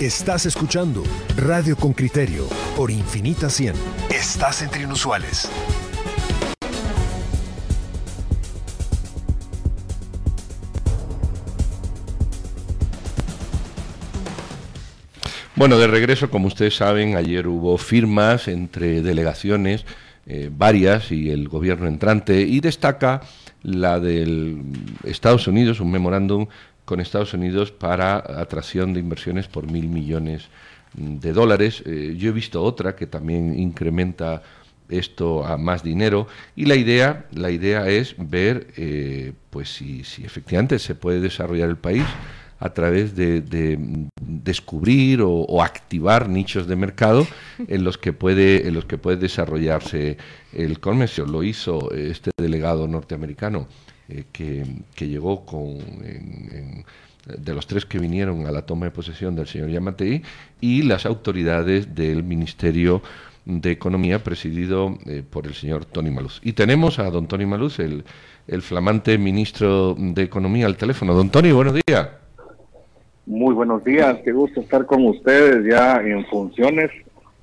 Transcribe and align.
Estás 0.00 0.46
escuchando 0.46 1.02
Radio 1.36 1.76
con 1.76 1.92
Criterio 1.92 2.48
por 2.74 2.90
Infinita 2.90 3.50
100. 3.50 3.74
Estás 4.08 4.62
entre 4.62 4.84
inusuales. 4.84 5.50
Bueno, 15.54 15.76
de 15.76 15.86
regreso, 15.86 16.30
como 16.30 16.46
ustedes 16.46 16.76
saben, 16.76 17.16
ayer 17.16 17.46
hubo 17.46 17.76
firmas 17.76 18.48
entre 18.48 19.02
delegaciones 19.02 19.84
eh, 20.24 20.48
varias 20.50 21.12
y 21.12 21.28
el 21.28 21.48
gobierno 21.48 21.88
entrante 21.88 22.40
y 22.40 22.60
destaca 22.60 23.20
la 23.62 24.00
del 24.00 24.62
Estados 25.04 25.46
Unidos, 25.46 25.80
un 25.80 25.90
memorándum 25.90 26.46
con 26.90 26.98
Estados 26.98 27.34
Unidos 27.34 27.70
para 27.70 28.16
atracción 28.16 28.92
de 28.92 28.98
inversiones 28.98 29.46
por 29.46 29.70
mil 29.70 29.88
millones 29.88 30.48
de 30.92 31.32
dólares. 31.32 31.84
Eh, 31.86 32.16
yo 32.18 32.30
he 32.30 32.32
visto 32.32 32.60
otra 32.64 32.96
que 32.96 33.06
también 33.06 33.56
incrementa 33.56 34.42
esto 34.88 35.46
a 35.46 35.56
más 35.56 35.84
dinero 35.84 36.26
y 36.56 36.64
la 36.64 36.74
idea 36.74 37.26
la 37.30 37.52
idea 37.52 37.88
es 37.88 38.16
ver 38.18 38.72
eh, 38.76 39.34
pues 39.50 39.72
si, 39.72 40.02
si 40.02 40.24
efectivamente 40.24 40.80
se 40.80 40.96
puede 40.96 41.20
desarrollar 41.20 41.68
el 41.68 41.76
país 41.76 42.02
a 42.58 42.70
través 42.70 43.14
de, 43.14 43.40
descubrir 44.20 45.22
o, 45.22 45.62
activar 45.62 46.28
nichos 46.28 46.66
de 46.66 46.74
mercado 46.74 47.24
en 47.68 47.84
los 47.84 47.98
que 47.98 48.12
puede 48.12 48.66
en 48.66 48.74
los 48.74 48.84
que 48.84 48.98
puede 48.98 49.16
desarrollarse 49.16 50.18
el 50.52 50.80
comercio 50.80 51.24
lo 51.24 51.44
hizo 51.44 51.92
este 51.92 52.32
delegado 52.36 52.88
norteamericano 52.88 53.68
eh, 54.12 54.24
que, 54.32 55.06
llegó 55.06 55.46
con, 55.46 55.78
de 57.26 57.54
los 57.54 57.66
tres 57.66 57.84
que 57.84 57.98
vinieron 57.98 58.46
a 58.46 58.52
la 58.52 58.62
toma 58.62 58.86
de 58.86 58.92
posesión 58.92 59.36
del 59.36 59.46
señor 59.46 59.70
Yamatei 59.70 60.22
y 60.60 60.82
las 60.82 61.06
autoridades 61.06 61.94
del 61.94 62.24
Ministerio 62.24 63.02
de 63.44 63.70
Economía 63.70 64.22
presidido 64.22 64.98
eh, 65.06 65.22
por 65.28 65.46
el 65.46 65.54
señor 65.54 65.84
Tony 65.84 66.10
Maluz. 66.10 66.40
Y 66.42 66.52
tenemos 66.52 66.98
a 66.98 67.10
don 67.10 67.26
Tony 67.26 67.46
Maluz, 67.46 67.78
el, 67.78 68.04
el 68.46 68.62
flamante 68.62 69.18
ministro 69.18 69.94
de 69.98 70.22
Economía, 70.22 70.66
al 70.66 70.76
teléfono. 70.76 71.14
Don 71.14 71.30
Tony, 71.30 71.52
buenos 71.52 71.74
días. 71.86 72.08
Muy 73.26 73.54
buenos 73.54 73.84
días, 73.84 74.18
qué 74.24 74.32
gusto 74.32 74.60
estar 74.60 74.86
con 74.86 75.06
ustedes 75.06 75.64
ya 75.70 75.96
en 75.96 76.24
funciones 76.26 76.90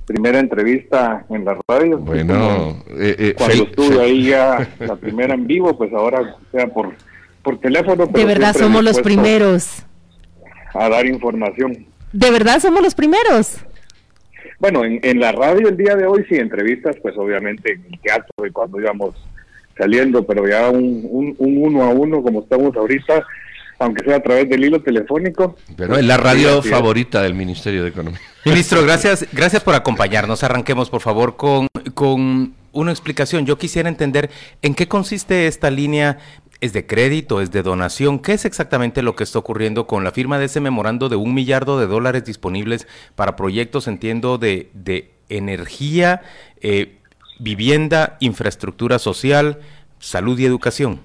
primera 0.07 0.39
entrevista 0.39 1.25
en 1.29 1.45
la 1.45 1.59
radio. 1.67 1.97
Bueno, 1.99 2.81
eh, 2.89 3.15
eh, 3.19 3.33
cuando 3.37 3.63
estuve 3.63 4.01
ahí 4.01 4.29
ya 4.29 4.67
la 4.79 4.95
primera 4.95 5.35
en 5.35 5.45
vivo, 5.45 5.77
pues 5.77 5.93
ahora 5.93 6.37
sea 6.51 6.67
por, 6.67 6.95
por 7.47 7.59
teléfono. 7.61 8.07
de 8.07 8.25
verdad 8.25 8.53
somos 8.53 8.83
los 8.83 8.99
primeros. 8.99 9.83
A 10.73 10.89
dar 10.89 11.05
información. 11.05 11.85
De 12.11 12.29
verdad 12.29 12.59
somos 12.59 12.81
los 12.81 12.93
primeros. 12.93 13.59
Bueno, 14.59 14.83
en, 14.83 14.99
en 15.01 15.21
la 15.21 15.31
radio 15.31 15.69
el 15.69 15.77
día 15.77 15.95
de 15.95 16.05
hoy 16.05 16.25
sí, 16.27 16.35
entrevistas, 16.35 16.97
pues 17.01 17.15
obviamente 17.17 17.71
en 17.73 17.85
el 17.93 17.99
teatro 18.01 18.45
y 18.45 18.51
cuando 18.51 18.81
íbamos 18.81 19.15
saliendo, 19.77 20.25
pero 20.25 20.45
ya 20.45 20.69
un, 20.69 21.07
un, 21.09 21.35
un 21.37 21.63
uno 21.63 21.83
a 21.83 21.89
uno 21.89 22.21
como 22.21 22.41
estamos 22.41 22.75
ahorita, 22.75 23.25
aunque 23.79 24.03
sea 24.03 24.17
a 24.17 24.23
través 24.23 24.49
del 24.49 24.65
hilo 24.65 24.81
telefónico. 24.81 25.55
Pero 25.77 25.95
es 25.95 26.03
la 26.03 26.17
radio 26.17 26.61
favorita 26.61 27.21
del 27.21 27.33
Ministerio 27.33 27.83
de 27.83 27.89
Economía. 27.89 28.19
Ministro, 28.43 28.83
gracias, 28.83 29.25
gracias 29.31 29.63
por 29.63 29.73
acompañarnos. 29.73 30.43
Arranquemos, 30.43 30.89
por 30.89 31.01
favor, 31.01 31.37
con, 31.37 31.67
con 31.93 32.53
una 32.73 32.91
explicación. 32.91 33.45
Yo 33.45 33.57
quisiera 33.57 33.87
entender 33.87 34.29
en 34.61 34.75
qué 34.75 34.87
consiste 34.87 35.47
esta 35.47 35.69
línea. 35.69 36.17
¿Es 36.59 36.73
de 36.73 36.87
crédito? 36.87 37.39
¿Es 37.39 37.51
de 37.51 37.61
donación? 37.61 38.19
¿Qué 38.19 38.33
es 38.33 38.45
exactamente 38.45 39.03
lo 39.03 39.15
que 39.15 39.23
está 39.23 39.37
ocurriendo 39.37 39.85
con 39.85 40.03
la 40.03 40.11
firma 40.11 40.39
de 40.39 40.45
ese 40.45 40.59
memorando 40.59 41.07
de 41.07 41.15
un 41.15 41.35
millardo 41.35 41.79
de 41.79 41.85
dólares 41.85 42.25
disponibles 42.25 42.87
para 43.15 43.35
proyectos, 43.35 43.87
entiendo, 43.87 44.39
de, 44.39 44.69
de 44.73 45.11
energía, 45.29 46.21
eh, 46.61 46.97
vivienda, 47.39 48.17
infraestructura 48.21 48.97
social, 48.97 49.59
salud 49.99 50.39
y 50.39 50.45
educación? 50.45 51.01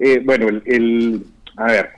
Eh, 0.00 0.20
bueno, 0.24 0.48
el, 0.48 1.24
a 1.56 1.66
ver, 1.66 1.90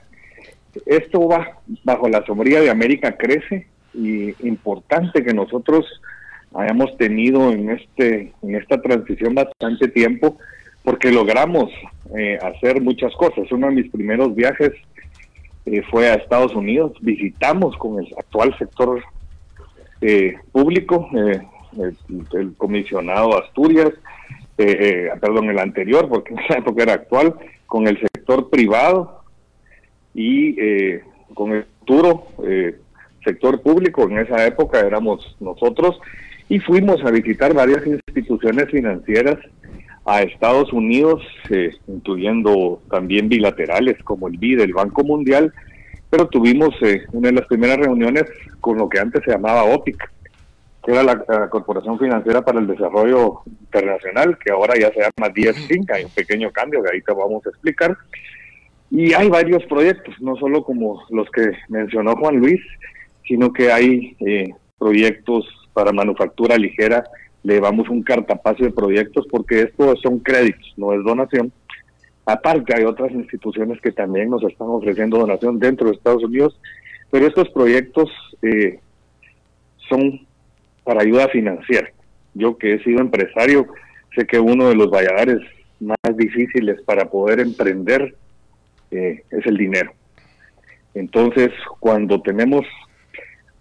esto 0.85 1.27
va 1.27 1.59
bajo 1.83 2.07
la 2.07 2.23
sombría 2.25 2.61
de 2.61 2.69
América 2.69 3.17
Crece 3.17 3.67
y 3.95 4.35
importante 4.47 5.23
que 5.23 5.33
nosotros 5.33 5.85
hayamos 6.53 6.95
tenido 6.97 7.51
en 7.51 7.71
este 7.71 8.33
en 8.43 8.55
esta 8.55 8.79
transición 8.81 9.33
bastante 9.33 9.87
tiempo 9.87 10.37
porque 10.87 11.11
logramos 11.11 11.69
eh, 12.15 12.39
hacer 12.41 12.79
muchas 12.79 13.13
cosas. 13.17 13.51
Uno 13.51 13.67
de 13.67 13.73
mis 13.73 13.91
primeros 13.91 14.33
viajes 14.33 14.71
eh, 15.65 15.81
fue 15.91 16.07
a 16.07 16.13
Estados 16.13 16.55
Unidos, 16.55 16.93
visitamos 17.01 17.75
con 17.75 17.99
el 17.99 18.07
actual 18.17 18.57
sector 18.57 19.03
eh, 19.99 20.35
público, 20.53 21.09
el, 21.13 22.55
comisionado 22.55 23.37
Asturias, 23.37 23.91
perdón, 24.55 25.49
el 25.49 25.59
anterior, 25.59 26.07
porque 26.07 26.33
en 26.33 26.39
esa 26.39 26.59
época 26.59 26.83
era 26.83 26.93
actual, 26.93 27.35
con 27.65 27.85
el 27.85 27.99
sector 27.99 28.49
privado, 28.49 29.17
y 30.13 30.57
eh, 30.57 31.03
con 31.33 31.51
el 31.51 31.65
futuro 31.79 32.27
eh, 32.45 32.79
sector 33.25 33.61
público, 33.61 34.03
en 34.03 34.19
esa 34.19 34.47
época 34.47 34.79
éramos 34.79 35.35
nosotros, 35.41 35.99
y 36.47 36.59
fuimos 36.59 37.03
a 37.03 37.11
visitar 37.11 37.53
varias 37.53 37.85
instituciones 37.85 38.69
financieras 38.71 39.37
a 40.07 40.21
Estados 40.21 40.71
Unidos, 40.71 41.21
eh, 41.49 41.75
incluyendo 41.87 42.81
también 42.89 43.27
bilaterales 43.27 44.01
como 44.03 44.29
el 44.29 44.37
BID, 44.37 44.61
el 44.61 44.73
Banco 44.73 45.03
Mundial, 45.03 45.53
pero 46.09 46.27
tuvimos 46.29 46.73
una 47.11 47.27
de 47.27 47.33
las 47.33 47.45
primeras 47.47 47.77
reuniones 47.77 48.23
con 48.61 48.77
lo 48.77 48.87
que 48.87 48.99
antes 48.99 49.21
se 49.25 49.31
llamaba 49.31 49.65
OPIC, 49.65 49.97
que 50.85 50.91
era 50.93 51.03
la, 51.03 51.49
Corporación 51.49 51.99
Financiera 51.99 52.41
para 52.45 52.59
el 52.59 52.67
Desarrollo 52.67 53.41
Internacional, 53.45 54.37
que 54.37 54.51
ahora 54.51 54.75
ya 54.79 54.89
se 54.93 55.01
llama 55.01 55.33
DFC, 55.35 55.91
hay 55.93 56.05
un 56.05 56.11
pequeño 56.11 56.49
cambio 56.51 56.81
que 56.81 57.01
te 57.01 57.13
vamos 57.13 57.45
a 57.45 57.49
explicar, 57.49 57.97
y 58.89 59.13
hay 59.13 59.27
varios 59.27 59.65
proyectos, 59.65 60.15
no 60.21 60.37
solo 60.37 60.63
como 60.63 61.03
los 61.09 61.29
que 61.31 61.51
mencionó 61.67 62.15
Juan 62.15 62.37
Luis, 62.37 62.61
sino 63.27 63.51
que 63.51 63.73
hay 63.73 64.15
eh, 64.25 64.47
proyectos 64.79 65.45
para 65.73 65.91
manufactura 65.91 66.57
ligera. 66.57 67.03
Le 67.47 67.53
llevamos 67.53 67.87
un 67.87 68.03
cartapacio 68.03 68.65
de 68.65 68.73
proyectos 68.73 69.25
porque 69.31 69.61
estos 69.61 70.01
son 70.01 70.19
créditos, 70.19 70.73
no 70.75 70.91
es 70.91 71.01
donación. 71.05 71.53
Aparte, 72.25 72.75
hay 72.75 72.83
otras 72.83 73.09
instituciones 73.13 73.79
que 73.79 73.93
también 73.93 74.29
nos 74.29 74.43
están 74.43 74.67
ofreciendo 74.67 75.17
donación 75.17 75.57
dentro 75.57 75.87
de 75.87 75.95
Estados 75.95 76.25
Unidos, 76.25 76.59
pero 77.09 77.25
estos 77.25 77.47
proyectos 77.51 78.09
eh, 78.41 78.81
son 79.87 80.27
para 80.83 81.03
ayuda 81.03 81.29
financiera. 81.29 81.89
Yo 82.33 82.57
que 82.57 82.73
he 82.73 82.83
sido 82.83 82.99
empresario, 82.99 83.65
sé 84.13 84.27
que 84.27 84.41
uno 84.41 84.67
de 84.67 84.75
los 84.75 84.89
valladares 84.89 85.39
más 85.79 86.17
difíciles 86.17 86.81
para 86.81 87.09
poder 87.09 87.39
emprender 87.39 88.13
eh, 88.91 89.23
es 89.31 89.45
el 89.45 89.55
dinero. 89.55 89.93
Entonces, 90.95 91.51
cuando 91.79 92.21
tenemos 92.21 92.65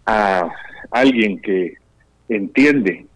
a 0.06 0.50
alguien 0.90 1.40
que 1.40 1.74
entiende 2.28 3.06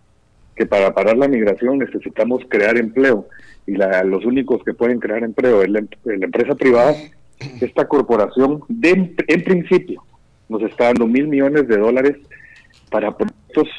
que 0.61 0.67
para 0.67 0.93
parar 0.93 1.17
la 1.17 1.27
migración 1.27 1.79
necesitamos 1.79 2.43
crear 2.47 2.77
empleo 2.77 3.27
y 3.67 3.77
la, 3.77 4.05
los 4.05 4.27
únicos 4.27 4.63
que 4.63 4.75
pueden 4.75 5.01
crear 5.01 5.25
empleo 5.25 5.63
es 5.63 5.71
la, 5.71 5.81
empresa 6.05 6.55
privada, 6.55 6.95
esta 7.63 7.89
corporación 7.89 8.61
de, 8.69 9.15
en 9.27 9.43
principio 9.43 10.05
nos 10.51 10.61
está 10.61 10.89
dando 10.89 11.07
mil 11.07 11.29
millones 11.29 11.67
de 11.67 11.79
dólares 11.79 12.19
para 12.91 13.17
proyectos 13.17 13.71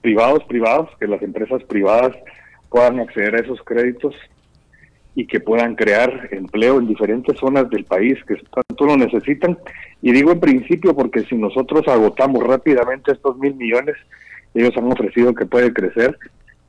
privados, 0.00 0.42
privados, 0.44 0.88
que 0.98 1.06
las 1.06 1.20
empresas 1.20 1.62
privadas 1.64 2.16
puedan 2.70 2.98
acceder 3.00 3.34
a 3.34 3.40
esos 3.40 3.60
créditos 3.62 4.14
y 5.14 5.26
que 5.26 5.38
puedan 5.38 5.74
crear 5.74 6.30
empleo 6.30 6.78
en 6.78 6.86
diferentes 6.86 7.38
zonas 7.38 7.68
del 7.68 7.84
país 7.84 8.16
que 8.26 8.36
tanto 8.36 8.86
lo 8.86 8.96
necesitan. 8.96 9.58
Y 10.00 10.12
digo 10.12 10.32
en 10.32 10.40
principio 10.40 10.96
porque 10.96 11.24
si 11.24 11.34
nosotros 11.34 11.86
agotamos 11.88 12.42
rápidamente 12.42 13.12
estos 13.12 13.36
mil 13.36 13.54
millones, 13.54 13.96
ellos 14.54 14.72
han 14.76 14.90
ofrecido 14.90 15.34
que 15.34 15.46
puede 15.46 15.72
crecer 15.72 16.18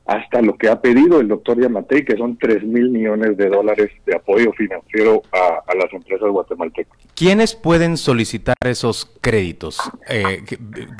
hasta 0.06 0.42
lo 0.42 0.56
que 0.56 0.68
ha 0.68 0.80
pedido 0.80 1.20
el 1.20 1.28
doctor 1.28 1.58
Yamatei, 1.58 2.04
que 2.04 2.16
son 2.16 2.36
3 2.36 2.62
mil 2.64 2.90
millones 2.90 3.36
de 3.38 3.48
dólares 3.48 3.90
de 4.04 4.14
apoyo 4.14 4.52
financiero 4.52 5.22
a, 5.32 5.74
las 5.74 5.92
empresas 5.92 6.28
guatemaltecas. 6.28 6.98
¿Quiénes 7.14 7.54
pueden 7.54 7.96
solicitar 7.96 8.54
esos 8.64 9.10
créditos? 9.22 9.78
Eh, 10.08 10.42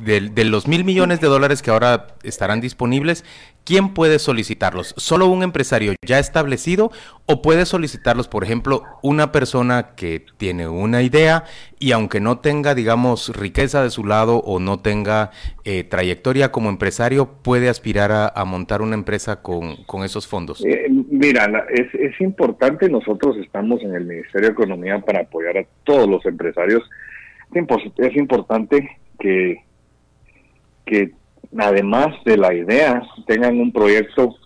de, 0.02 0.30
de, 0.30 0.44
los 0.44 0.66
mil 0.66 0.84
millones 0.84 1.20
de 1.20 1.28
dólares 1.28 1.60
que 1.60 1.70
ahora 1.70 2.06
estarán 2.22 2.60
disponibles, 2.62 3.24
¿quién 3.64 3.94
puede 3.94 4.18
solicitarlos? 4.18 4.94
¿Solo 4.96 5.26
un 5.26 5.42
empresario 5.42 5.94
ya 6.06 6.18
establecido 6.18 6.90
o 7.26 7.42
puede 7.42 7.66
solicitarlos, 7.66 8.28
por 8.28 8.44
ejemplo, 8.44 8.84
una 9.02 9.32
persona 9.32 9.94
que 9.96 10.24
tiene 10.36 10.68
una 10.68 11.02
idea 11.02 11.44
y 11.78 11.92
aunque 11.92 12.20
no 12.20 12.38
tenga, 12.38 12.74
digamos, 12.74 13.34
riqueza 13.36 13.82
de 13.82 13.90
su 13.90 14.04
lado 14.04 14.38
o 14.38 14.60
no 14.60 14.80
tenga 14.80 15.30
eh, 15.64 15.84
trayectoria 15.84 16.52
como 16.52 16.68
empresario, 16.68 17.26
puede 17.42 17.68
aspirar 17.68 18.32
a, 18.34 18.44
montar 18.44 18.82
una 18.82 18.94
empresa 18.94 19.42
con, 19.42 19.76
esos 20.04 20.26
fondos? 20.26 20.64
Eh, 20.64 20.86
mira, 20.88 21.66
es, 21.70 21.92
es 21.94 22.20
importante, 22.20 22.88
nosotros 22.88 23.36
estamos 23.38 23.82
en 23.82 23.94
el 23.94 24.04
Ministerio 24.04 24.48
de 24.48 24.52
Economía 24.52 24.98
para 25.00 25.22
apoyar 25.22 25.56
a 25.58 25.64
todos 25.84 26.08
los 26.08 26.24
empresarios. 26.26 26.82
Es 27.96 28.16
importante 28.16 28.98
que, 29.18 29.62
que 30.84 31.12
además 31.58 32.14
de 32.24 32.36
la 32.36 32.54
idea 32.54 33.02
tengan 33.26 33.58
un 33.60 33.72
proyecto 33.72 34.36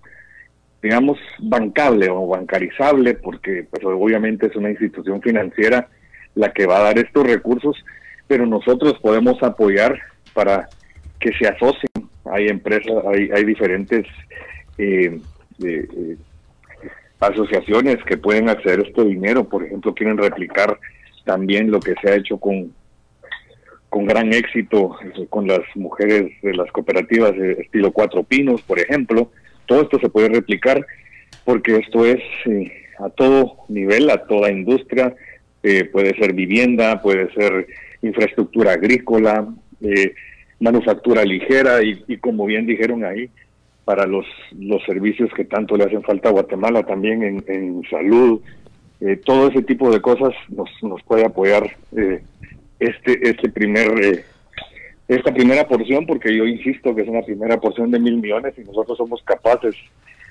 digamos 0.82 1.18
bancable 1.40 2.08
o 2.08 2.26
bancarizable 2.26 3.14
porque 3.14 3.66
pues 3.70 3.84
obviamente 3.84 4.46
es 4.46 4.56
una 4.56 4.70
institución 4.70 5.20
financiera 5.20 5.88
la 6.34 6.52
que 6.52 6.66
va 6.66 6.78
a 6.78 6.84
dar 6.84 6.98
estos 6.98 7.26
recursos 7.26 7.76
pero 8.28 8.46
nosotros 8.46 8.94
podemos 9.00 9.42
apoyar 9.42 9.98
para 10.34 10.68
que 11.18 11.32
se 11.32 11.48
asocien. 11.48 12.08
Hay 12.30 12.46
empresas 12.46 13.02
hay, 13.06 13.30
hay 13.34 13.44
diferentes 13.44 14.06
eh, 14.76 15.18
eh, 15.64 16.16
asociaciones 17.18 17.96
que 18.04 18.18
pueden 18.18 18.48
acceder 18.48 18.80
a 18.80 18.82
este 18.82 19.04
dinero. 19.04 19.48
Por 19.48 19.64
ejemplo 19.64 19.94
quieren 19.94 20.18
replicar 20.18 20.78
también 21.24 21.70
lo 21.70 21.80
que 21.80 21.94
se 22.00 22.10
ha 22.10 22.16
hecho 22.16 22.38
con 22.38 22.72
con 23.88 24.06
gran 24.06 24.32
éxito 24.32 24.96
eh, 25.02 25.26
con 25.28 25.46
las 25.46 25.60
mujeres 25.74 26.32
de 26.42 26.54
las 26.54 26.70
cooperativas 26.72 27.34
de 27.36 27.52
estilo 27.52 27.92
Cuatro 27.92 28.22
Pinos, 28.22 28.62
por 28.62 28.78
ejemplo. 28.78 29.30
Todo 29.66 29.82
esto 29.82 29.98
se 29.98 30.08
puede 30.08 30.28
replicar 30.28 30.84
porque 31.44 31.76
esto 31.76 32.04
es 32.04 32.20
eh, 32.46 32.72
a 32.98 33.08
todo 33.10 33.56
nivel, 33.68 34.10
a 34.10 34.26
toda 34.26 34.50
industria, 34.50 35.14
eh, 35.62 35.84
puede 35.84 36.14
ser 36.16 36.32
vivienda, 36.34 37.00
puede 37.00 37.32
ser 37.32 37.66
infraestructura 38.02 38.72
agrícola, 38.72 39.48
manufactura 40.60 41.24
ligera 41.24 41.82
y, 41.82 42.16
como 42.18 42.46
bien 42.46 42.66
dijeron 42.66 43.04
ahí, 43.04 43.30
para 43.84 44.06
los, 44.06 44.26
los 44.58 44.82
servicios 44.84 45.30
que 45.34 45.44
tanto 45.44 45.76
le 45.76 45.84
hacen 45.84 46.02
falta 46.02 46.28
a 46.28 46.32
Guatemala 46.32 46.84
también 46.84 47.22
en, 47.22 47.44
en 47.46 47.82
salud, 47.90 48.40
todo 49.24 49.48
ese 49.48 49.62
tipo 49.62 49.90
de 49.90 50.00
cosas 50.00 50.34
nos, 50.48 50.68
nos 50.82 51.02
puede 51.04 51.24
apoyar 51.24 51.76
este, 52.78 53.28
este 53.28 53.48
primer, 53.48 54.04
eh, 54.04 54.24
esta 55.08 55.32
primera 55.32 55.66
porción, 55.66 56.06
porque 56.06 56.36
yo 56.36 56.46
insisto 56.46 56.94
que 56.94 57.02
es 57.02 57.08
una 57.08 57.22
primera 57.22 57.60
porción 57.60 57.90
de 57.90 57.98
mil 57.98 58.18
millones 58.18 58.54
y 58.56 58.62
nosotros 58.62 58.98
somos 58.98 59.22
capaces 59.22 59.74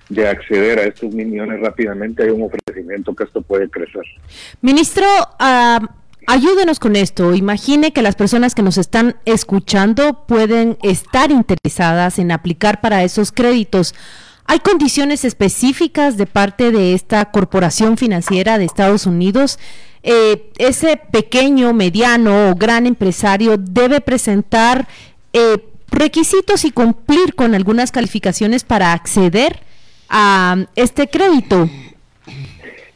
de 0.10 0.28
acceder 0.28 0.80
a 0.80 0.84
estos 0.84 1.14
mil 1.14 1.28
millones 1.28 1.60
rápidamente, 1.60 2.24
hay 2.24 2.30
un 2.30 2.44
ofrecimiento 2.44 3.14
que 3.14 3.26
esto 3.26 3.42
puede 3.42 3.70
crecer. 3.70 4.04
Ministro, 4.62 5.06
ayúdenos 6.28 6.80
con 6.80 6.96
esto. 6.96 7.34
Imagine 7.34 7.92
que 7.92 8.02
las 8.02 8.16
personas 8.16 8.56
que 8.56 8.62
nos 8.62 8.78
están 8.78 9.18
escuchando 9.26 10.26
pueden 10.28 10.78
estar 10.82 11.32
interesadas 11.32 12.20
en 12.20 12.32
aplicar 12.32 12.80
para 12.80 13.04
esos 13.04 13.32
créditos. 13.32 13.94
¿Hay 14.50 14.60
condiciones 14.60 15.26
específicas 15.26 16.16
de 16.16 16.26
parte 16.26 16.72
de 16.72 16.94
esta 16.94 17.32
corporación 17.32 17.98
financiera 17.98 18.58
de 18.58 18.64
Estados 18.64 19.06
Unidos 19.06 19.60
eh, 20.04 20.52
ese 20.58 20.96
pequeño, 20.96 21.74
mediano 21.74 22.50
o 22.50 22.56
gran 22.56 22.88
empresario 22.88 23.58
debe 23.58 24.00
presentar 24.00 24.88
eh, 25.34 25.58
requisitos 25.92 26.64
y 26.64 26.72
cumplir 26.72 27.36
con 27.36 27.56
algunas 27.56 27.92
calificaciones 27.92 28.64
para 28.64 28.94
acceder 28.94 29.60
a 30.08 30.66
este 30.78 31.10
crédito? 31.10 31.70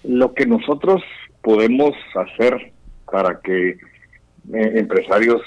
Lo 0.05 0.33
que 0.33 0.45
nosotros 0.45 1.03
podemos 1.41 1.91
hacer 2.15 2.71
para 3.11 3.41
que 3.41 3.71
eh, 3.71 3.77
empresarios 4.53 5.41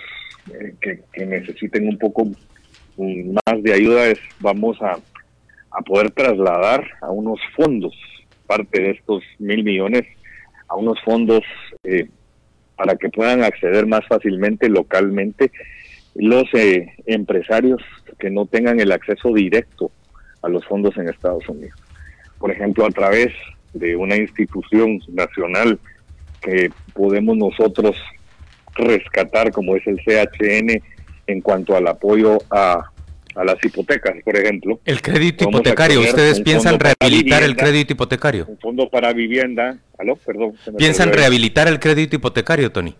que, 0.82 1.02
necesiten 1.24 1.88
un 1.88 1.96
poco 1.96 2.26
más 2.26 3.62
de 3.62 3.72
ayuda 3.72 4.08
es 4.08 4.18
vamos 4.40 4.76
a, 4.82 4.98
a 5.76 5.82
poder 5.82 6.10
trasladar 6.10 6.86
a 7.00 7.10
unos 7.10 7.40
fondos 7.56 7.94
parte 8.46 8.80
de 8.80 8.90
estos 8.90 9.22
mil 9.38 9.64
millones 9.64 10.04
a 10.68 10.76
unos 10.76 11.00
fondos 11.02 11.42
eh, 11.82 12.08
para 12.76 12.96
que 12.96 13.08
puedan 13.08 13.42
acceder 13.42 13.86
más 13.86 14.06
fácilmente 14.08 14.68
localmente 14.68 15.50
los 16.14 16.44
eh, 16.54 16.92
empresarios 17.06 17.82
que 18.18 18.30
no 18.30 18.46
tengan 18.46 18.80
el 18.80 18.92
acceso 18.92 19.32
directo 19.32 19.90
a 20.42 20.48
los 20.48 20.64
fondos 20.66 20.96
en 20.96 21.08
Estados 21.08 21.48
Unidos. 21.48 21.78
Por 22.38 22.50
ejemplo, 22.50 22.84
a 22.86 22.90
través 22.90 23.32
de 23.72 23.96
una 23.96 24.16
institución 24.16 25.00
nacional 25.08 25.78
que 26.40 26.70
podemos 26.92 27.36
nosotros 27.36 27.96
rescatar, 28.74 29.50
como 29.50 29.76
es 29.76 29.86
el 29.86 29.98
CHN, 29.98 30.82
en 31.26 31.40
cuanto 31.40 31.76
al 31.76 31.86
apoyo 31.88 32.38
a 32.50 32.90
a 33.34 33.44
las 33.44 33.56
hipotecas, 33.64 34.14
por 34.24 34.36
ejemplo. 34.36 34.80
El 34.84 35.02
crédito 35.02 35.48
hipotecario, 35.48 36.00
¿ustedes 36.00 36.40
piensan 36.40 36.78
rehabilitar 36.78 37.42
el 37.42 37.56
crédito 37.56 37.92
hipotecario? 37.92 38.46
Un 38.48 38.58
fondo 38.58 38.88
para 38.88 39.12
vivienda, 39.12 39.78
¿aló? 39.98 40.16
Perdón. 40.16 40.54
¿Piensan 40.78 41.12
rehabilitar 41.12 41.68
el 41.68 41.80
crédito 41.80 42.16
hipotecario, 42.16 42.70
Tony? 42.70 42.94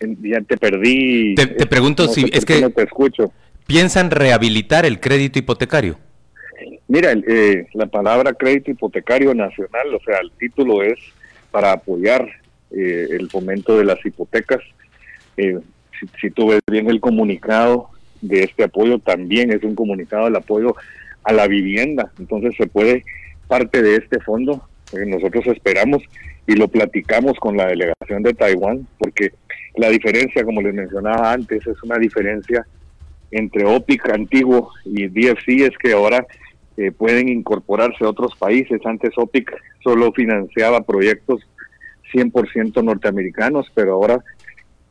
Ya 0.00 0.40
te 0.42 0.56
perdí. 0.56 1.34
Te, 1.34 1.66
pregunto 1.66 2.06
si 2.08 2.28
es 2.32 2.44
que... 2.44 2.60
No 2.60 2.70
te 2.70 2.82
escucho. 2.82 3.32
¿Piensan 3.66 4.10
rehabilitar 4.10 4.86
el 4.86 5.00
crédito 5.00 5.38
hipotecario? 5.38 5.98
Mira, 6.86 7.12
eh, 7.12 7.66
la 7.74 7.86
palabra 7.86 8.32
crédito 8.32 8.70
hipotecario 8.70 9.34
nacional, 9.34 9.94
o 9.94 10.00
sea, 10.04 10.18
el 10.22 10.30
título 10.32 10.82
es 10.82 10.98
para 11.50 11.72
apoyar 11.72 12.28
eh, 12.70 13.08
el 13.10 13.28
fomento 13.28 13.76
de 13.76 13.84
las 13.84 14.04
hipotecas. 14.04 14.60
Eh, 15.36 15.58
si, 15.98 16.06
si, 16.20 16.30
tú 16.30 16.48
ves 16.48 16.60
bien 16.70 16.88
el 16.88 17.00
comunicado, 17.00 17.90
de 18.20 18.44
este 18.44 18.64
apoyo 18.64 18.98
también 18.98 19.52
es 19.52 19.62
un 19.62 19.74
comunicado 19.74 20.24
del 20.24 20.36
apoyo 20.36 20.74
a 21.24 21.32
la 21.32 21.46
vivienda. 21.46 22.10
Entonces 22.18 22.54
se 22.56 22.66
puede, 22.66 23.04
parte 23.46 23.82
de 23.82 23.96
este 23.96 24.20
fondo, 24.20 24.68
eh, 24.92 25.04
nosotros 25.06 25.46
esperamos 25.46 26.02
y 26.46 26.54
lo 26.54 26.68
platicamos 26.68 27.38
con 27.38 27.56
la 27.56 27.66
delegación 27.66 28.22
de 28.22 28.34
Taiwán, 28.34 28.86
porque 28.98 29.32
la 29.76 29.90
diferencia, 29.90 30.44
como 30.44 30.62
les 30.62 30.74
mencionaba 30.74 31.32
antes, 31.32 31.66
es 31.66 31.82
una 31.82 31.98
diferencia 31.98 32.66
entre 33.30 33.64
OPIC 33.64 34.08
antiguo 34.10 34.72
y 34.84 35.08
DFC, 35.08 35.66
es 35.66 35.76
que 35.78 35.92
ahora 35.92 36.26
eh, 36.78 36.90
pueden 36.90 37.28
incorporarse 37.28 38.04
otros 38.04 38.34
países. 38.36 38.80
Antes 38.84 39.10
OPIC 39.16 39.52
solo 39.82 40.12
financiaba 40.12 40.80
proyectos 40.82 41.42
100% 42.12 42.82
norteamericanos, 42.82 43.70
pero 43.74 43.94
ahora 43.94 44.24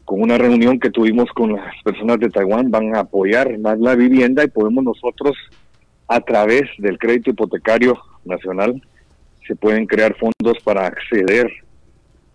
con 0.07 0.21
una 0.21 0.38
reunión 0.38 0.80
que 0.80 0.89
tuvimos 0.89 1.30
con 1.31 1.51
las 1.51 1.83
personas 1.83 2.18
de 2.19 2.30
Taiwán, 2.30 2.71
van 2.71 2.95
a 2.95 3.01
apoyar 3.01 3.59
más 3.59 3.77
la 3.77 3.94
vivienda 3.94 4.42
y 4.42 4.48
podemos 4.48 4.81
nosotros, 4.81 5.36
a 6.07 6.21
través 6.21 6.62
del 6.77 6.98
crédito 6.98 7.31
hipotecario 7.31 8.00
nacional, 8.24 8.81
se 9.45 9.57
pueden 9.57 9.86
crear 9.86 10.15
fondos 10.15 10.63
para 10.63 10.88
acceder 10.88 11.51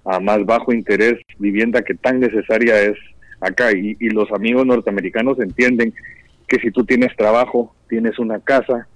a 0.05 0.21
más 0.21 0.45
bajo 0.45 0.75
interés 0.75 1.15
vivienda 1.39 1.81
que 1.81 1.95
tan 1.95 2.21
necesaria 2.21 2.79
es 2.83 2.99
acá. 3.41 3.73
Y, 3.73 3.96
los 4.11 4.31
amigos 4.32 4.67
norteamericanos 4.67 5.41
entienden 5.41 5.94
que 6.49 6.61
si 6.61 6.70
tú 6.73 6.85
tienes 6.85 7.17
trabajo, 7.17 7.75
tienes 7.89 8.19
una 8.19 8.39
casa, 8.41 8.87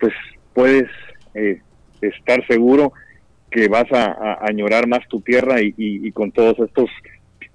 pues 0.00 0.12
puedes 0.52 0.90
eh, 1.34 1.60
estar 2.00 2.44
seguro 2.48 2.92
que 3.52 3.68
vas 3.68 3.86
a, 3.92 4.38
añorar 4.40 4.88
más 4.88 5.06
tu 5.06 5.20
tierra 5.20 5.60
y 5.60 6.10
con 6.10 6.32
todos 6.32 6.58
estos 6.58 6.90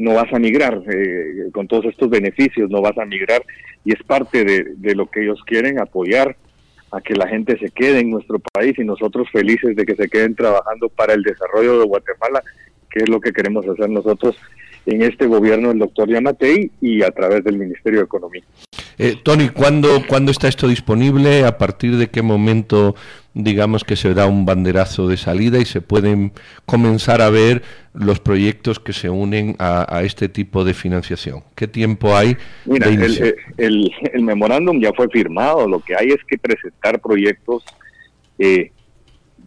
no 0.01 0.15
vas 0.15 0.33
a 0.33 0.39
migrar 0.39 0.81
eh, 0.91 1.49
con 1.53 1.67
todos 1.67 1.85
estos 1.85 2.09
beneficios, 2.09 2.69
no 2.69 2.81
vas 2.81 2.97
a 2.97 3.05
migrar 3.05 3.43
y 3.85 3.93
es 3.93 4.03
parte 4.03 4.43
de, 4.43 4.95
lo 4.95 5.05
que 5.09 5.23
ellos 5.23 5.39
quieren 5.45 5.79
apoyar 5.79 6.35
a 6.91 7.01
que 7.01 7.13
la 7.13 7.27
gente 7.27 7.57
se 7.57 7.69
quede 7.69 7.99
en 7.99 8.09
nuestro 8.09 8.39
país 8.39 8.77
y 8.77 8.83
nosotros 8.83 9.27
felices 9.31 9.75
de 9.75 9.85
que 9.85 9.95
se 9.95 10.09
queden 10.09 10.35
trabajando 10.35 10.89
para 10.89 11.13
el 11.13 11.21
desarrollo 11.21 11.79
de 11.79 11.85
Guatemala, 11.85 12.43
que 12.89 13.03
es 13.03 13.09
lo 13.09 13.21
que 13.21 13.31
queremos 13.31 13.65
hacer 13.67 13.89
nosotros 13.89 14.35
en 14.85 15.03
este 15.03 15.27
gobierno 15.27 15.69
del 15.69 15.79
doctor 15.79 16.09
Yamatei 16.09 16.71
y 16.81 17.03
a 17.03 17.11
través 17.11 17.43
del 17.43 17.57
Ministerio 17.57 17.99
de 17.99 18.05
Economía. 18.05 18.43
Eh, 18.97 19.15
Tony, 19.23 19.49
¿cuándo, 19.49 20.03
¿cuándo 20.07 20.31
está 20.31 20.47
esto 20.47 20.67
disponible? 20.67 21.45
¿A 21.45 21.57
partir 21.57 21.97
de 21.97 22.07
qué 22.07 22.21
momento, 22.21 22.95
digamos, 23.33 23.83
que 23.83 23.95
se 23.95 24.13
da 24.13 24.25
un 24.27 24.45
banderazo 24.45 25.07
de 25.07 25.17
salida 25.17 25.59
y 25.59 25.65
se 25.65 25.81
pueden 25.81 26.33
comenzar 26.65 27.21
a 27.21 27.29
ver 27.29 27.63
los 27.93 28.19
proyectos 28.19 28.79
que 28.79 28.93
se 28.93 29.09
unen 29.09 29.55
a, 29.59 30.01
este 30.03 30.29
tipo 30.29 30.63
de 30.63 30.73
financiación? 30.73 31.43
¿Qué 31.55 31.67
tiempo 31.67 32.15
hay? 32.15 32.37
Mira, 32.65 32.87
el, 32.87 33.31
el, 33.57 34.21
memorándum 34.21 34.81
ya 34.81 34.91
fue 34.93 35.07
firmado, 35.09 35.67
lo 35.67 35.79
que 35.79 35.95
hay 35.95 36.09
es 36.09 36.23
que 36.27 36.37
presentar 36.37 36.99
proyectos 36.99 37.63
eh, 38.37 38.71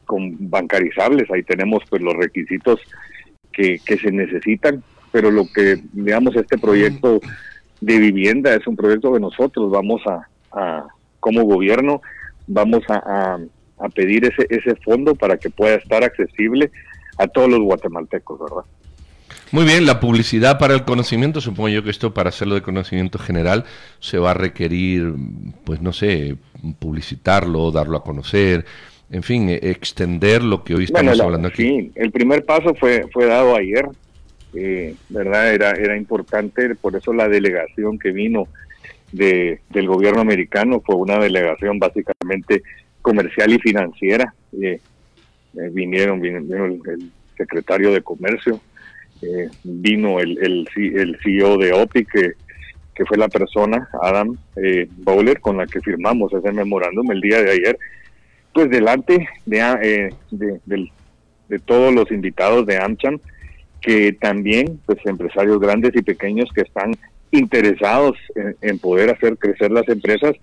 con 0.05 0.37
bancarizables, 0.51 1.31
ahí 1.31 1.43
tenemos 1.43 1.83
pues 1.89 2.01
los 2.03 2.15
requisitos 2.15 2.81
que, 3.53 3.79
que 3.85 3.97
se 3.99 4.11
necesitan, 4.11 4.83
pero 5.13 5.31
lo 5.31 5.47
que, 5.53 5.81
digamos, 5.93 6.37
este 6.37 6.59
proyecto 6.59 7.21
de 7.81 7.99
vivienda 7.99 8.55
es 8.55 8.67
un 8.67 8.77
proyecto 8.77 9.13
que 9.13 9.21
nosotros 9.21 9.71
vamos 9.71 10.03
a, 10.07 10.87
como 11.21 11.45
gobierno, 11.45 12.01
vamos 12.47 12.83
a, 12.89 12.95
a, 12.95 13.39
pedir 13.89 14.25
ese, 14.25 14.47
ese 14.51 14.75
fondo 14.77 15.15
para 15.15 15.37
que 15.37 15.51
pueda 15.51 15.77
estar 15.77 16.05
accesible 16.05 16.71
a 17.19 17.27
todos 17.27 17.49
los 17.49 17.61
guatemaltecos, 17.61 18.41
¿verdad? 18.41 18.65
Muy 19.53 19.65
bien, 19.65 19.87
la 19.87 20.01
publicidad 20.01 20.59
para 20.59 20.75
el 20.75 20.85
conocimiento, 20.85 21.41
supongo 21.41 21.69
yo 21.69 21.85
que 21.85 21.91
esto 21.91 22.13
para 22.13 22.31
hacerlo 22.31 22.57
de 22.57 22.63
conocimiento 22.63 23.19
general 23.19 23.65
se 24.01 24.19
va 24.19 24.33
a 24.33 24.35
requerir, 24.35 25.15
pues 25.65 25.81
no 25.81 25.93
sé, 25.93 26.37
publicitarlo, 26.81 27.71
darlo 27.71 27.99
a 27.99 28.03
conocer, 28.03 28.65
en 29.11 29.23
fin, 29.23 29.49
e, 29.49 29.61
extender 29.63 30.43
lo 30.43 30.65
que 30.65 30.75
hoy 30.75 30.85
estamos 30.85 31.21
hablando 31.21 31.49
aquí. 31.49 31.63
Sí, 31.63 31.93
el 31.95 32.11
primer 32.11 32.45
paso 32.45 32.75
fue, 32.75 33.07
fue 33.13 33.27
dado 33.27 33.55
ayer 33.55 33.87
eh, 34.55 34.95
¿verdad? 35.09 35.53
Era, 35.53 35.71
era 35.73 35.97
importante, 35.97 36.75
por 36.77 36.95
eso 36.95 37.13
la 37.13 37.29
delegación 37.29 37.99
que 37.99 38.13
vino 38.13 38.47
de, 39.11 39.61
del 39.71 39.89
gobierno 39.89 40.21
americano 40.21 40.81
fue 40.85 40.95
una 40.95 41.19
delegación 41.19 41.79
básicamente 41.79 42.63
comercial 43.05 43.53
y 43.53 43.59
financiera. 43.59 44.35
Eh, 44.61 44.81
eh, 45.57 45.71
vinieron, 45.71 46.25
el, 46.25 47.11
secretario 47.37 47.93
de 47.93 48.01
Comercio, 48.01 48.61
vino 49.65 50.21
el, 50.21 50.39
el, 50.39 50.69
el, 50.77 51.19
CEO 51.23 51.59
de 51.59 51.73
OPI, 51.73 52.05
que, 52.05 52.33
que 52.95 53.05
fue 53.05 53.17
la 53.17 53.29
persona, 53.29 53.89
Adam 54.01 54.37
Bowler, 54.99 55.41
con 55.41 55.57
la 55.57 55.67
que 55.67 55.81
firmamos 55.81 56.33
ese 56.33 56.53
memorándum 56.53 57.11
el 57.11 57.21
día 57.21 57.43
de 57.43 57.51
ayer, 57.51 57.79
pues 58.53 58.71
delante 58.71 59.29
de, 59.47 60.15
de, 60.31 60.61
de 61.49 61.59
todos 61.59 61.93
los 61.93 62.11
invitados 62.13 62.67
de 62.67 62.79
AmCham, 62.79 63.19
que 63.81 64.13
también 64.13 64.81
pues 64.87 64.99
empresarios 65.05 65.59
grandes 65.59 65.93
y 65.97 66.03
pequeños 66.03 66.49
que 66.55 66.63
están 66.63 66.95
interesados 67.35 68.17
en, 68.63 68.79
poder 68.79 69.11
hacer 69.11 69.37
crecer 69.37 69.71
las 69.73 69.89
empresas 69.89 70.35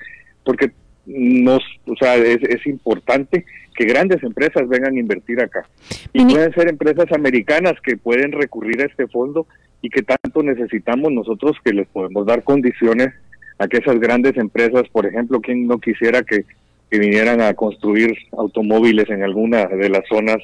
porque 0.44 0.72
nos 1.05 1.63
o 1.86 1.96
sea 1.96 2.15
es, 2.15 2.65
importante 2.65 3.46
que 3.75 3.86
grandes 3.86 4.22
empresas 4.24 4.67
vengan 4.67 4.96
a 4.96 5.00
invertir 5.00 5.41
acá. 5.41 5.67
Y 6.13 6.25
pueden 6.25 6.53
ser 6.53 6.70
empresas 6.70 7.12
americanas 7.12 7.74
que 7.84 7.98
pueden 7.98 8.31
recurrir 8.31 8.81
a 8.81 8.86
este 8.86 9.08
fondo 9.08 9.48
y 9.81 9.89
que 9.89 10.03
tanto 10.03 10.43
necesitamos 10.43 11.12
nosotros 11.12 11.58
que 11.63 11.74
les 11.74 11.88
podemos 11.88 12.25
dar 12.25 12.43
condiciones 12.43 13.10
a 13.58 13.67
que 13.67 13.77
esas 13.77 14.00
grandes 14.00 14.38
empresas 14.38 14.84
por 14.91 15.05
ejemplo 15.05 15.41
quien 15.41 15.67
no 15.67 15.79
quisiera 15.79 16.22
que, 16.24 16.46
que 16.89 17.00
vinieran 17.00 17.41
a 17.41 17.53
construir 17.53 18.15
automóviles 18.38 19.10
en 19.10 19.24
alguna 19.24 19.65
de 19.65 19.89
las 19.89 20.08
zonas 20.08 20.38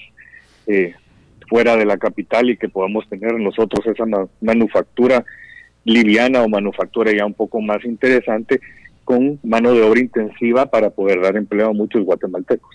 eh, 0.67 0.93
fuera 1.49 1.75
de 1.75 1.85
la 1.85 1.97
capital 1.97 2.49
y 2.49 2.57
que 2.57 2.69
podamos 2.69 3.07
tener 3.09 3.33
nosotros 3.39 3.85
esa 3.85 4.05
manufactura 4.41 5.23
liviana 5.85 6.41
o 6.41 6.49
manufactura 6.49 7.11
ya 7.13 7.25
un 7.25 7.33
poco 7.33 7.61
más 7.61 7.83
interesante 7.85 8.59
con 9.07 9.39
mano 9.41 9.71
de 9.71 9.83
obra 9.83 10.01
intensiva 10.01 10.65
para 10.65 10.89
poder 10.89 11.21
dar 11.21 11.37
empleo 11.37 11.69
a 11.69 11.73
muchos 11.73 12.03
guatemaltecos. 12.03 12.69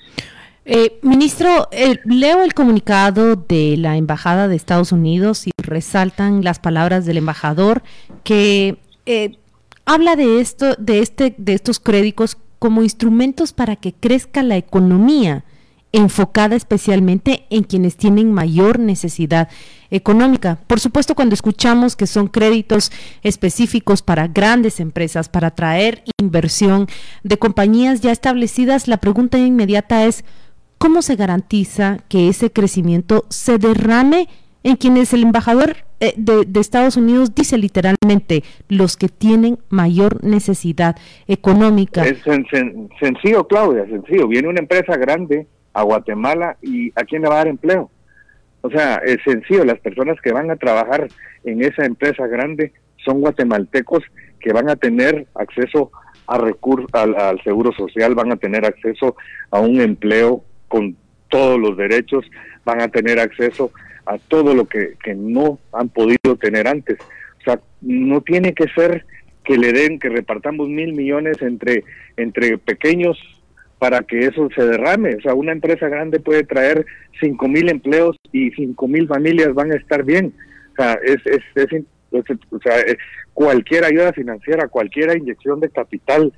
Eh, 0.64 0.98
ministro, 1.02 1.68
leo 2.04 2.42
el 2.42 2.54
comunicado 2.54 3.36
de 3.36 3.76
la 3.76 3.98
Embajada 3.98 4.48
de 4.48 4.56
Estados 4.56 4.92
Unidos 4.92 5.46
y 5.46 5.50
resaltan 5.58 6.42
las 6.42 6.58
palabras 6.58 7.04
del 7.04 7.18
embajador 7.18 7.82
que 8.24 8.78
eh, 9.04 9.36
habla 9.84 10.16
de 10.16 10.40
esto, 10.40 10.74
de 10.76 11.00
este, 11.00 11.34
de 11.36 11.52
estos 11.52 11.78
créditos 11.80 12.38
como 12.58 12.82
instrumentos 12.82 13.52
para 13.52 13.76
que 13.76 13.92
crezca 13.92 14.42
la 14.42 14.56
economía 14.56 15.44
enfocada 15.92 16.56
especialmente 16.56 17.44
en 17.50 17.64
quienes 17.64 17.96
tienen 17.96 18.32
mayor 18.32 18.78
necesidad 18.78 19.48
económica. 19.90 20.58
Por 20.66 20.80
supuesto, 20.80 21.14
cuando 21.14 21.34
escuchamos 21.34 21.96
que 21.96 22.06
son 22.06 22.28
créditos 22.28 22.90
específicos 23.22 24.02
para 24.02 24.26
grandes 24.26 24.80
empresas, 24.80 25.28
para 25.28 25.48
atraer 25.48 26.02
inversión 26.18 26.86
de 27.22 27.38
compañías 27.38 28.00
ya 28.00 28.10
establecidas, 28.10 28.88
la 28.88 28.96
pregunta 28.96 29.38
inmediata 29.38 30.06
es, 30.06 30.24
¿cómo 30.78 31.02
se 31.02 31.16
garantiza 31.16 31.98
que 32.08 32.28
ese 32.28 32.50
crecimiento 32.50 33.26
se 33.28 33.58
derrame 33.58 34.28
en 34.64 34.76
quienes 34.76 35.12
el 35.12 35.24
embajador 35.24 35.76
eh, 36.00 36.14
de, 36.16 36.60
Estados 36.60 36.96
Unidos 36.96 37.34
dice 37.34 37.58
literalmente 37.58 38.44
los 38.68 38.96
que 38.96 39.08
tienen 39.08 39.58
mayor 39.68 40.24
necesidad 40.24 40.96
económica? 41.26 42.04
Es 42.06 42.18
sencillo, 42.98 43.46
Claudia, 43.46 43.84
sencillo. 43.86 44.26
Viene 44.26 44.48
una 44.48 44.60
empresa 44.60 44.96
grande 44.96 45.46
a 45.72 45.82
Guatemala 45.82 46.56
y 46.62 46.90
a 46.94 47.04
quién 47.04 47.22
le 47.22 47.28
va 47.28 47.34
a 47.34 47.38
dar 47.38 47.48
empleo. 47.48 47.90
O 48.62 48.70
sea, 48.70 48.96
es 49.04 49.18
sencillo, 49.24 49.64
las 49.64 49.80
personas 49.80 50.20
que 50.20 50.32
van 50.32 50.50
a 50.50 50.56
trabajar 50.56 51.08
en 51.44 51.62
esa 51.62 51.84
empresa 51.84 52.26
grande 52.26 52.72
son 53.04 53.20
guatemaltecos 53.20 54.04
que 54.40 54.52
van 54.52 54.68
a 54.68 54.76
tener 54.76 55.26
acceso 55.34 55.90
a 56.26 56.36
al, 56.92 57.42
seguro 57.42 57.72
social, 57.72 58.14
van 58.14 58.32
a 58.32 58.36
tener 58.36 58.64
acceso 58.64 59.16
a 59.50 59.60
un 59.60 59.80
empleo 59.80 60.44
con 60.68 60.96
todos 61.28 61.58
los 61.58 61.76
derechos, 61.76 62.24
van 62.64 62.80
a 62.80 62.88
tener 62.88 63.18
acceso 63.18 63.72
a 64.06 64.18
todo 64.18 64.54
lo 64.54 64.66
que, 64.66 64.94
que 65.02 65.14
no 65.14 65.58
han 65.72 65.88
podido 65.88 66.36
tener 66.40 66.68
antes. 66.68 66.98
O 67.40 67.44
sea, 67.44 67.60
no 67.80 68.20
tiene 68.20 68.54
que 68.54 68.68
ser 68.68 69.04
que 69.44 69.58
le 69.58 69.72
den, 69.72 69.98
que 69.98 70.08
repartamos 70.08 70.68
mil 70.68 70.92
millones 70.92 71.42
entre, 71.42 71.84
entre 72.16 72.58
pequeños 72.58 73.18
para 73.82 74.00
que 74.04 74.20
eso 74.20 74.48
se 74.54 74.64
derrame. 74.64 75.16
O 75.16 75.20
sea, 75.22 75.34
una 75.34 75.50
empresa 75.50 75.88
grande 75.88 76.20
puede 76.20 76.44
traer 76.44 76.86
cinco 77.20 77.48
mil 77.48 77.68
empleos 77.68 78.16
y 78.30 78.52
cinco 78.52 78.86
mil 78.86 79.08
familias 79.08 79.52
van 79.54 79.72
a 79.72 79.74
estar 79.74 80.04
bien. 80.04 80.32
O 80.70 80.74
sea, 80.76 80.96
es, 81.02 81.16
es, 81.26 81.84
o 82.12 82.60
sea, 82.60 82.78
eh, 82.78 82.96
cualquier 83.34 83.84
ayuda 83.84 84.12
financiera, 84.12 84.68
cualquier 84.68 85.16
inyección 85.16 85.58
de 85.58 85.68
capital 85.68 86.32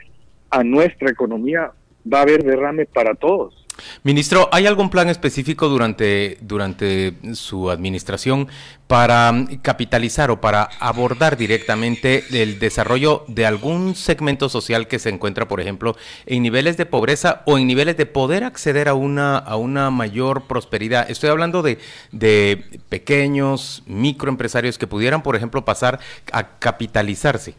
a 0.49 0.65
nuestra 0.65 1.11
economía 1.11 1.71
va 2.11 2.21
a 2.21 2.23
haber 2.23 2.45
derrame 2.45 2.87
para 2.87 3.15
todos. 3.15 3.64
Ministro, 4.03 4.49
¿hay 4.53 4.67
algún 4.67 4.91
plan 4.91 5.09
específico 5.09 5.69
durante, 5.69 6.39
durante 6.41 7.15
su 7.33 7.71
administración 7.71 8.49
para 8.87 9.33
capitalizar 9.63 10.31
o 10.31 10.41
para 10.41 10.69
abordar 10.79 11.37
directamente 11.37 12.25
el 12.31 12.59
desarrollo 12.59 13.25
de 13.29 13.47
algún 13.47 13.95
segmento 13.95 14.49
social 14.49 14.87
que 14.87 14.99
se 14.99 15.09
encuentra, 15.09 15.49
por 15.49 15.61
ejemplo, 15.61 15.97
en 16.27 16.43
niveles 16.43 16.77
de 16.77 16.87
pobreza 16.87 17.43
o 17.47 17.59
en 17.59 17.67
niveles 17.67 17.97
de 17.97 18.07
poder 18.07 18.45
acceder 18.45 18.89
a 18.89 18.95
una, 18.95 19.39
a 19.39 19.57
una 19.57 19.91
mayor 19.91 20.47
prosperidad? 20.47 21.11
Estoy 21.11 21.31
hablando 21.31 21.63
de, 21.63 21.79
de 22.13 22.63
pequeños 22.89 23.83
microempresarios 23.87 24.79
que 24.79 24.87
pudieran, 24.87 25.23
por 25.23 25.35
ejemplo, 25.35 25.65
pasar 25.65 25.99
a 26.33 26.59
capitalizarse. 26.59 27.55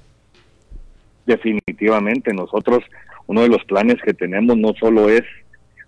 Definitivamente, 1.26 2.34
nosotros, 2.34 2.84
uno 3.26 3.42
de 3.42 3.50
los 3.50 3.64
planes 3.66 3.98
que 4.06 4.14
tenemos 4.14 4.56
no 4.58 4.74
solo 4.80 5.10
es 5.10 5.24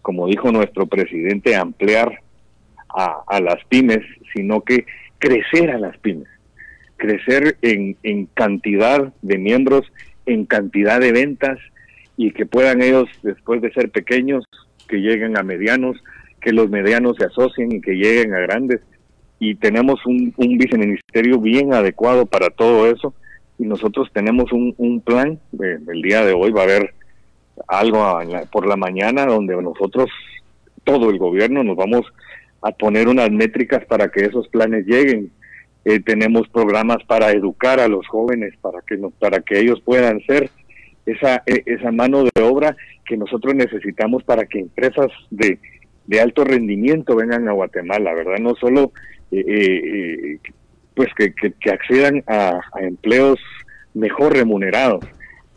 como 0.07 0.27
dijo 0.27 0.53
nuestro 0.53 0.87
presidente, 0.87 1.57
ampliar 1.57 2.21
a, 2.87 3.41
las 3.41 3.57
pymes, 3.65 3.99
sino 4.33 4.61
que 4.61 4.85
crecer 5.19 5.69
a 5.69 5.77
las 5.77 5.97
pymes, 5.97 6.29
crecer 6.95 7.57
en, 7.61 7.97
en 8.03 8.27
cantidad 8.27 9.11
de 9.21 9.37
miembros, 9.37 9.85
en 10.25 10.45
cantidad 10.45 11.01
de 11.01 11.11
ventas 11.11 11.59
y 12.15 12.31
que 12.31 12.45
puedan 12.45 12.81
ellos, 12.81 13.09
después 13.21 13.61
de 13.61 13.73
ser 13.73 13.89
pequeños, 13.89 14.45
que 14.87 15.01
lleguen 15.01 15.35
a 15.35 15.43
medianos, 15.43 16.01
que 16.39 16.53
los 16.53 16.69
medianos 16.69 17.17
se 17.17 17.25
asocien 17.25 17.73
y 17.73 17.81
que 17.81 17.95
lleguen 17.95 18.33
a 18.33 18.39
grandes. 18.39 18.79
Y 19.39 19.55
tenemos 19.55 20.05
un, 20.05 20.33
un 20.37 20.57
viceministerio 20.57 21.41
bien 21.41 21.73
adecuado 21.73 22.25
para 22.25 22.49
todo 22.49 22.89
eso 22.89 23.13
y 23.59 23.65
nosotros 23.65 24.09
tenemos 24.13 24.53
un, 24.53 24.73
un 24.77 25.01
plan, 25.01 25.37
eh, 25.61 25.79
el 25.85 26.01
día 26.01 26.23
de 26.23 26.31
hoy 26.31 26.51
va 26.51 26.61
a 26.61 26.63
haber 26.63 26.93
algo 27.67 28.19
por 28.51 28.67
la 28.67 28.75
mañana 28.75 29.25
donde 29.25 29.59
nosotros, 29.61 30.09
todo 30.83 31.09
el 31.09 31.17
gobierno, 31.17 31.63
nos 31.63 31.75
vamos 31.75 32.05
a 32.61 32.71
poner 32.71 33.07
unas 33.07 33.31
métricas 33.31 33.85
para 33.85 34.09
que 34.09 34.25
esos 34.25 34.47
planes 34.49 34.85
lleguen. 34.85 35.31
Eh, 35.85 35.99
tenemos 36.01 36.47
programas 36.49 36.97
para 37.05 37.31
educar 37.31 37.79
a 37.79 37.87
los 37.87 38.05
jóvenes, 38.07 38.53
para 38.61 38.81
que, 38.81 38.97
para 39.19 39.39
que 39.39 39.59
ellos 39.59 39.81
puedan 39.81 40.19
ser 40.21 40.49
esa, 41.05 41.43
e, 41.45 41.63
esa 41.65 41.91
mano 41.91 42.23
de 42.23 42.41
obra 42.41 42.75
que 43.05 43.15
nosotros 43.15 43.55
necesitamos 43.55 44.23
para 44.23 44.45
que 44.45 44.59
empresas 44.59 45.07
de, 45.29 45.59
de 46.05 46.19
alto 46.19 46.43
rendimiento 46.43 47.15
vengan 47.15 47.47
a 47.47 47.53
Guatemala, 47.53 48.13
¿verdad? 48.13 48.39
No 48.39 48.55
solo 48.55 48.91
eh, 49.31 49.43
eh, 49.47 50.39
pues 50.93 51.09
que, 51.15 51.33
que, 51.33 51.71
accedan 51.71 52.23
a 52.27 52.59
empleos 52.81 53.39
mejor 53.93 54.33
remunerados, 54.33 55.05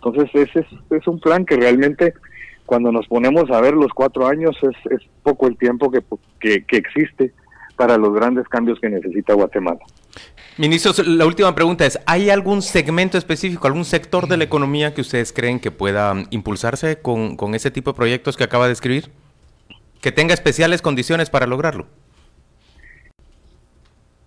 entonces 0.02 0.30
ese 0.32 0.66
es, 0.90 1.06
un 1.06 1.20
plan 1.20 1.44
que 1.44 1.56
realmente 1.56 2.14
cuando 2.64 2.90
nos 2.90 3.06
ponemos 3.06 3.50
a 3.50 3.60
ver 3.60 3.74
los 3.74 3.92
cuatro 3.92 4.26
años 4.26 4.56
es, 4.62 4.92
es 4.92 5.06
poco 5.22 5.46
el 5.46 5.58
tiempo 5.58 5.90
que, 5.90 6.02
que, 6.64 6.76
existe 6.76 7.32
para 7.76 7.98
los 7.98 8.14
grandes 8.14 8.48
cambios 8.48 8.78
que 8.80 8.88
necesita 8.88 9.34
Guatemala. 9.34 9.80
Ministro, 10.56 10.92
la 11.04 11.26
última 11.26 11.54
pregunta 11.54 11.84
es, 11.84 11.98
¿hay 12.06 12.30
algún 12.30 12.62
segmento 12.62 13.18
específico, 13.18 13.66
algún 13.66 13.84
sector 13.84 14.26
de 14.26 14.36
la 14.36 14.44
economía 14.44 14.94
que 14.94 15.00
ustedes 15.02 15.32
creen 15.32 15.60
que 15.60 15.70
pueda 15.70 16.14
impulsarse 16.30 17.00
con, 17.00 17.36
con 17.36 17.54
ese 17.54 17.70
tipo 17.70 17.92
de 17.92 17.96
proyectos 17.96 18.36
que 18.36 18.44
acaba 18.44 18.66
de 18.66 18.72
escribir? 18.72 19.10
Que 20.00 20.12
tenga 20.12 20.32
especiales 20.32 20.80
condiciones 20.80 21.28
para 21.28 21.46
lograrlo. 21.46 21.86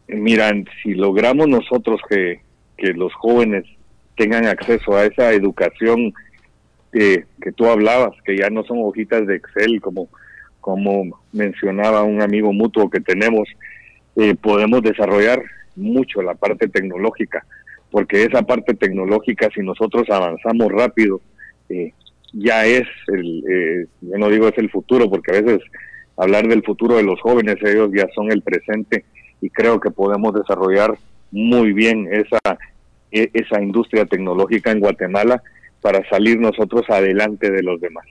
Miran, 0.07 0.65
si 0.83 0.93
logramos 0.93 1.47
nosotros 1.47 1.99
que, 2.07 2.41
que 2.77 2.93
los 2.93 3.13
jóvenes 3.15 3.65
tengan 4.15 4.45
acceso 4.45 4.95
a 4.95 5.05
esa 5.05 5.31
educación 5.33 6.13
que 6.91 7.25
tú 7.55 7.65
hablabas, 7.65 8.13
que 8.23 8.37
ya 8.37 8.51
no 8.51 8.63
son 8.65 8.77
hojitas 8.83 9.25
de 9.25 9.37
Excel 9.37 9.81
como, 9.81 10.09
como 10.61 11.19
mencionaba 11.31 12.03
un 12.03 12.21
amigo 12.21 12.53
mutuo 12.53 12.89
que 12.89 12.99
tenemos, 12.99 13.49
eh, 14.15 14.35
podemos 14.35 14.83
desarrollar 14.83 15.43
mucho 15.75 16.21
la 16.21 16.35
parte 16.35 16.67
tecnológica, 16.67 17.45
porque 17.89 18.23
esa 18.23 18.43
parte 18.43 18.75
tecnológica, 18.75 19.49
si 19.53 19.61
nosotros 19.61 20.07
avanzamos 20.09 20.71
rápido, 20.71 21.19
eh, 21.69 21.93
ya 22.31 22.65
es 22.65 22.87
el, 23.07 23.43
eh, 23.49 23.85
yo 24.01 24.17
no 24.17 24.29
digo 24.29 24.47
es 24.47 24.57
el 24.57 24.69
futuro, 24.69 25.09
porque 25.09 25.35
a 25.35 25.41
veces 25.41 25.61
hablar 26.15 26.47
del 26.47 26.63
futuro 26.63 26.97
de 26.97 27.03
los 27.03 27.19
jóvenes, 27.21 27.55
ellos 27.61 27.89
ya 27.93 28.07
son 28.13 28.31
el 28.31 28.41
presente 28.41 29.03
y 29.41 29.49
creo 29.49 29.79
que 29.79 29.89
podemos 29.89 30.33
desarrollar 30.33 30.95
muy 31.31 31.73
bien 31.73 32.07
esa, 32.11 32.39
esa 33.13 33.61
industria 33.61 34.05
tecnológica 34.05 34.71
en 34.71 34.79
Guatemala 34.79 35.41
para 35.81 36.07
salir 36.09 36.39
nosotros 36.39 36.83
adelante 36.89 37.51
de 37.51 37.61
los 37.61 37.79
demás. 37.79 38.05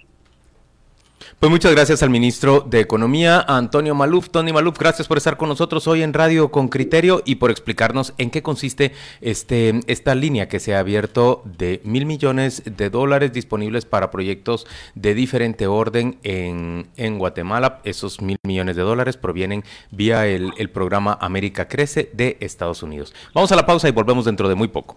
Pues 1.43 1.51
muchas 1.51 1.73
gracias 1.73 2.05
al 2.05 2.11
ministro 2.11 2.61
de 2.61 2.79
Economía, 2.79 3.41
Antonio 3.41 3.97
Maluf. 3.97 4.31
Tony 4.31 4.53
Maluf, 4.53 4.79
gracias 4.79 5.09
por 5.09 5.19
estar 5.19 5.37
con 5.37 5.49
nosotros 5.49 5.89
hoy 5.89 6.05
en 6.05 6.13
Radio 6.13 6.53
con 6.53 6.69
Criterio 6.69 7.21
y 7.25 7.35
por 7.35 7.51
explicarnos 7.51 8.15
en 8.19 8.31
qué 8.31 8.45
consiste 8.45 8.93
este, 9.21 9.81
esta 9.89 10.15
línea 10.15 10.47
que 10.47 10.61
se 10.61 10.77
ha 10.77 10.79
abierto 10.79 11.43
de 11.45 11.81
mil 11.83 12.07
millones 12.07 12.63
de 12.65 12.91
dólares 12.91 13.33
disponibles 13.33 13.87
para 13.87 14.13
proyectos 14.13 14.69
de 14.95 15.15
diferente 15.15 15.67
orden 15.67 16.17
en, 16.23 16.87
en 16.97 17.19
Guatemala. 17.19 17.81
Esos 17.83 18.23
mil 18.23 18.39
millones 18.45 18.77
de 18.77 18.83
dólares 18.83 19.17
provienen 19.17 19.65
vía 19.91 20.29
el, 20.29 20.53
el 20.59 20.71
programa 20.71 21.19
América 21.21 21.67
Crece 21.67 22.09
de 22.13 22.37
Estados 22.39 22.85
Unidos. 22.85 23.13
Vamos 23.35 23.51
a 23.51 23.57
la 23.57 23.67
pausa 23.67 23.89
y 23.89 23.91
volvemos 23.91 24.27
dentro 24.27 24.49
de 24.49 24.55
muy 24.55 24.69
poco. 24.69 24.97